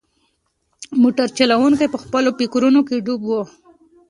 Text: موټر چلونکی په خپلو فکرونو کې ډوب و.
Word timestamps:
موټر 1.01 1.27
چلونکی 1.37 1.87
په 1.93 1.97
خپلو 2.03 2.29
فکرونو 2.39 2.81
کې 2.87 3.03
ډوب 3.05 3.21
و. 3.27 3.31